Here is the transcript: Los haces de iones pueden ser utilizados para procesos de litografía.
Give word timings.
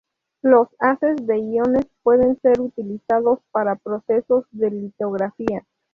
Los 0.41 0.67
haces 0.79 1.15
de 1.27 1.37
iones 1.37 1.85
pueden 2.01 2.35
ser 2.41 2.59
utilizados 2.59 3.37
para 3.51 3.75
procesos 3.75 4.47
de 4.51 4.71
litografía. 4.71 5.63